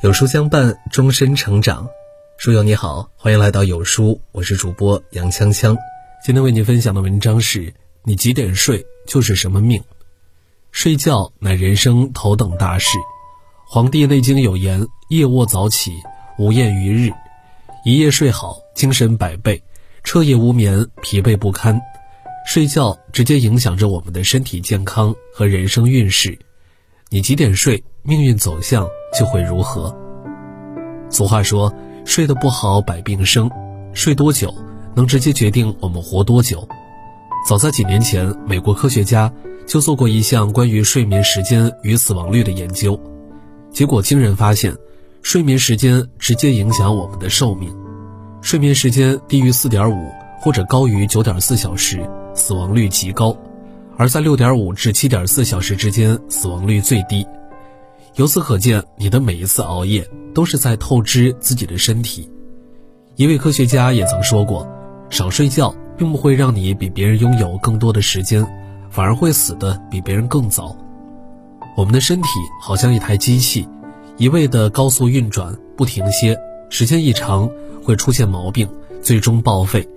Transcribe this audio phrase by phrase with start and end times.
[0.00, 1.88] 有书相伴，终身成长。
[2.36, 5.76] 书友你好，欢迎来到有书，我是主播杨锵锵。
[6.24, 7.74] 今天为您分享的文章是：
[8.04, 9.82] 你几点睡就是什么命。
[10.70, 12.96] 睡觉乃人生头等大事。
[13.66, 15.90] 《黄帝内经》有言：夜卧早起，
[16.38, 17.12] 无厌于日。
[17.84, 19.60] 一夜睡好，精神百倍；
[20.04, 21.80] 彻夜无眠，疲惫不堪。
[22.46, 26.38] 睡觉直接影响着我们的身体健康和人生运势。
[27.08, 29.94] 你几点睡，命运走向就会如何。
[31.10, 31.72] 俗话说，
[32.04, 33.50] 睡得不好百病生，
[33.92, 34.54] 睡多久
[34.94, 36.66] 能直接决定我们活多久。
[37.48, 39.32] 早在几年前，美国科学家
[39.66, 42.98] 就做过一项关于睡眠时间与死亡率的研究，
[43.70, 44.76] 结果惊人发现，
[45.22, 47.74] 睡眠时间直接影响我们的寿命。
[48.42, 53.36] 睡眠时间低于四点五或者高于九点四小时，死亡率极高。
[53.96, 57.26] 而在六点五至七点四小时之间，死亡率最低。
[58.18, 62.28] 由此可见，你的每一次熬夜都是在透支自己的身体。
[63.14, 64.68] 一位科学家也曾说过，
[65.08, 68.44] 少睡觉并不会让你比别人拥有更多的时间，
[68.90, 70.76] 反而会死的比别人更早。
[71.76, 72.28] 我们的身体
[72.60, 73.68] 好像一台机器，
[74.16, 76.36] 一味的高速运转不停歇，
[76.70, 77.48] 时间一长
[77.84, 78.68] 会出现毛病，
[79.00, 79.88] 最终报废。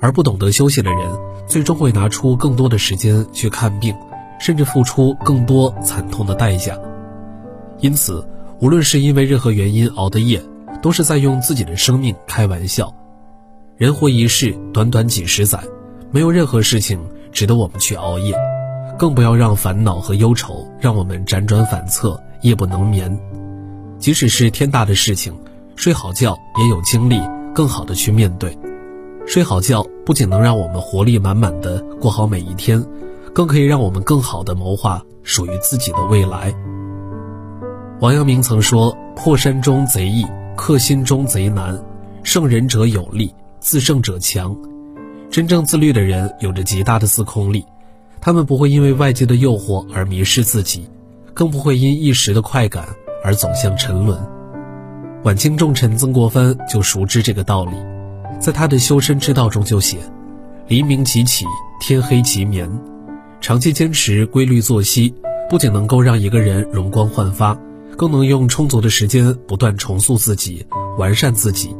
[0.00, 1.10] 而不懂得休息的人，
[1.48, 3.96] 最终会拿出更多的时间去看病，
[4.38, 6.78] 甚至付出更多惨痛的代价。
[7.80, 8.26] 因此，
[8.60, 10.42] 无论是因为任何原因熬的夜，
[10.82, 12.92] 都是在用自己的生命开玩笑。
[13.76, 15.60] 人活一世，短短几十载，
[16.10, 16.98] 没有任何事情
[17.30, 18.34] 值得我们去熬夜，
[18.98, 23.16] 更不要让烦恼和忧愁让我们辗转反侧，夜不能眠。
[23.98, 25.32] 即使是天大的事情，
[25.76, 27.20] 睡好觉也有精力
[27.54, 28.58] 更好的去面对。
[29.24, 32.84] 睡好觉不仅能让我们活力满满的过好每一天，
[33.32, 36.52] 更可以让我们更好的谋划属于自己的未来。
[38.00, 40.24] 王阳明曾说：“破山中贼易，
[40.56, 41.76] 克心中贼难。
[42.22, 44.56] 胜人者有力，自胜者强。”
[45.28, 47.66] 真正自律的人有着极大的自控力，
[48.20, 50.88] 他们不会因为外界的诱惑而迷失自己，
[51.34, 52.86] 更不会因一时的快感
[53.24, 54.16] 而走向沉沦。
[55.24, 57.72] 晚清重臣曾国藩就熟知这个道理。
[58.38, 59.98] 在他的修身之道中就写
[60.68, 61.44] ：“黎明即起，
[61.80, 62.70] 天黑即眠。”
[63.42, 65.12] 长期坚持规律作息，
[65.50, 67.58] 不仅能够让一个人容光焕发，
[67.98, 70.64] 更能用充足的时间不断重塑自己、
[70.98, 71.76] 完善自己。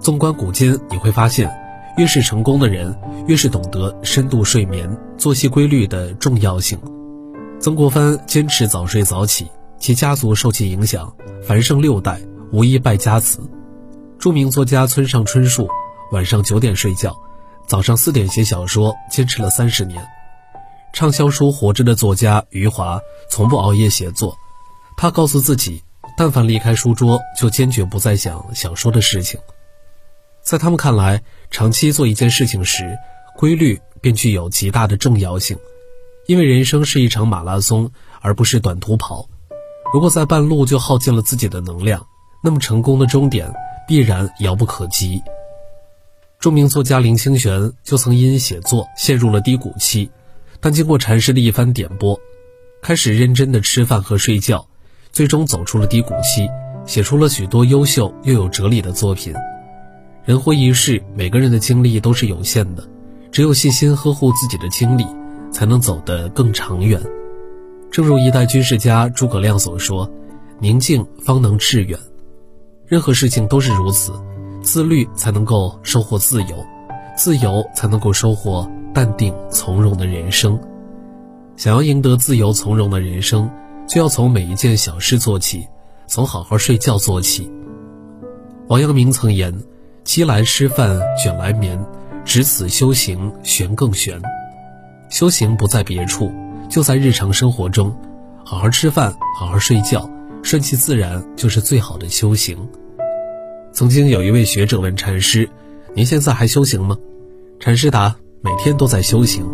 [0.00, 1.54] 纵观古今，你会发现，
[1.98, 6.78] 越是成功的人，越是懂得深度睡眠、作息规律的重要性。
[7.60, 9.46] 曾国藩坚持早睡早起，
[9.78, 11.14] 其家族受其影响，
[11.46, 12.18] 繁盛六代，
[12.50, 13.38] 无一败家子。
[14.18, 15.68] 著名作家村上春树，
[16.10, 17.14] 晚上九点睡觉，
[17.66, 20.02] 早上四点写小说，坚持了三十年。
[20.94, 24.38] 畅销书《活着》的作家余华从不熬夜写作，
[24.96, 25.82] 他告诉自己，
[26.16, 29.38] 但凡离开书桌，就坚决不再想想说的事情。
[30.42, 32.96] 在他们看来，长期做一件事情时，
[33.36, 35.58] 规律便具有极大的重要性，
[36.26, 37.90] 因为人生是一场马拉松，
[38.20, 39.28] 而不是短途跑。
[39.92, 42.06] 如果在半路就耗尽了自己的能量，
[42.42, 43.52] 那么成功的终点。
[43.86, 45.22] 必然遥不可及。
[46.40, 50.10] 著名作家林清玄就曾因写作陷入了低谷期，
[50.58, 52.18] 但经过禅师的一番点拨，
[52.80, 54.66] 开始认真的吃饭和睡觉，
[55.14, 56.50] 最终走出了低谷期，
[56.84, 59.32] 写出了许多优秀又有哲理的作品。
[60.24, 62.82] 人活一世，每个人的精力都是有限的，
[63.30, 65.06] 只有细心呵护自己的精力，
[65.52, 67.00] 才能走得更长远。
[67.92, 70.10] 正如一代军事家诸葛亮所说
[70.58, 71.96] ：“宁静方能致远。”
[72.84, 74.12] 任何事情都是如此，
[74.62, 76.66] 自律才能够收获自由，
[77.16, 80.58] 自由才能够收获淡定从容的人生。
[81.56, 83.48] 想要赢得自由从容的人生，
[83.86, 85.66] 就要从每一件小事做起，
[86.06, 87.50] 从好好睡觉做起。
[88.68, 89.54] 王阳明曾言
[90.04, 91.78] ：“饥来吃饭，卷来眠，
[92.24, 94.20] 只此修行玄更玄。”
[95.10, 96.32] 修行不在别处，
[96.68, 97.94] 就在日常生活中，
[98.44, 100.08] 好好吃饭，好好睡觉。
[100.42, 102.68] 顺其自然就是最好的修行。
[103.72, 105.48] 曾经有一位学者问禅师
[105.94, 106.96] ：“您现在还修行吗？”
[107.58, 109.46] 禅师答：“每天都在修行。”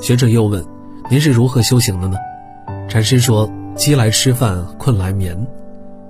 [0.00, 0.64] 学者又问
[1.10, 2.16] ：“您是如何修行的呢？”
[2.88, 5.46] 禅师说：“饥来吃饭，困来眠。”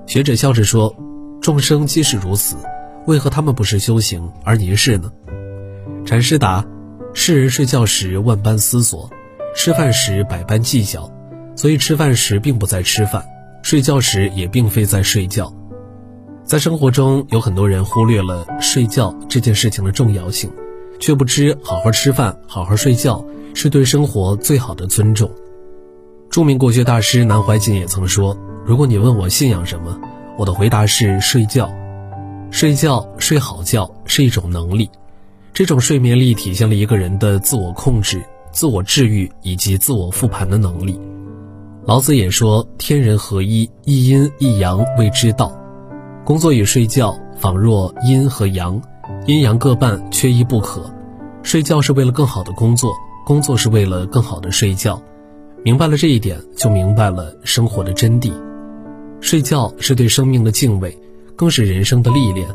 [0.07, 0.95] 学者笑着说
[1.41, 2.57] ：“众生皆是如此，
[3.07, 5.11] 为何他们不是修行，而您是呢？”
[6.05, 6.65] 禅师答
[7.15, 9.09] ：“世人睡觉时万般思索，
[9.55, 11.11] 吃饭时百般计较，
[11.57, 13.25] 所以吃饭时并不在吃饭。”
[13.63, 15.55] 睡觉时也并非在睡觉，
[16.45, 20.51] 在生活中有很多人忽略了睡觉这件事情的重要性，
[20.99, 23.25] 却不知好好吃饭、好好睡觉
[23.55, 25.31] 是对生活最好的尊重。
[26.33, 28.35] 著名国学大师南怀瑾也曾说
[28.65, 30.01] ：“如果你问我信仰什么，
[30.39, 31.71] 我的回答是睡觉。
[32.51, 34.89] 睡觉睡好觉是一种能力，
[35.53, 40.99] 这种睡眠力体现了一个人的自我控制、自我治愈以及自我复盘的能力。
[41.85, 45.55] 老子也说：“天人合一，一阴一阳谓之道。”
[46.25, 48.81] 工作与睡觉仿若阴和阳，
[49.27, 50.91] 阴阳各半，缺一不可。
[51.43, 52.91] 睡觉是为了更好的工作，
[53.27, 54.99] 工作是为了更好的睡觉。
[55.65, 58.33] 明白了这一点，就明白了生活的真谛。
[59.21, 60.99] 睡觉是对生命的敬畏。
[61.35, 62.47] 更是人生的历练，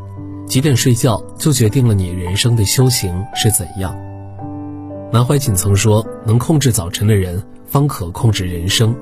[0.46, 3.94] 几点睡觉就决定了你人生的修行是怎样。
[5.12, 8.96] 南怀瑾曾说：“能控制早晨的人，方可控制人生。”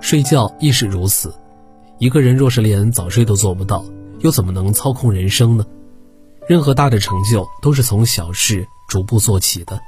[0.00, 1.34] 睡觉亦是如此。
[1.98, 3.84] 一个人若是连早睡都做不到，
[4.20, 5.66] 又怎么能操控人生呢？
[6.46, 9.78] 任何大的成就都是从小事逐步做起的。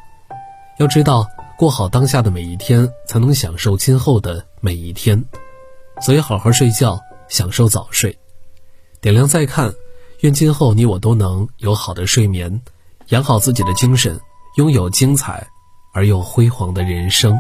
[0.79, 1.25] 要知道，
[1.61, 5.23] 过好当下的每一天，才能享受今后的每一天。
[6.01, 6.99] 所以，好好睡觉，
[7.29, 8.19] 享受早睡。
[9.03, 9.71] 点亮再看，
[10.21, 12.63] 愿今后你我都能有好的睡眠，
[13.09, 14.19] 养好自己的精神，
[14.57, 15.47] 拥有精彩
[15.93, 17.39] 而又辉煌的人生。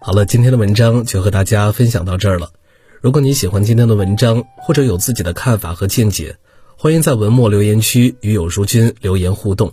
[0.00, 2.52] 好了，今天的文章就和大家分享到这儿了。
[3.00, 6.36] 如果你喜欢今天的文章，或者有自己的看法和见解，
[6.76, 9.72] 欢迎在文末留言区与有书君留言互动。